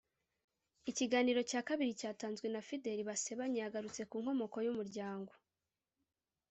ikiganiro 0.91 1.41
cya 1.49 1.61
kabiri 1.67 1.91
cyatanzwe 2.01 2.45
na 2.49 2.61
fideli 2.67 3.01
basebanya. 3.09 3.59
yagarutse 3.63 4.01
ku 4.09 4.15
nkomoko 4.23 4.57
y’umuryango 4.65 5.33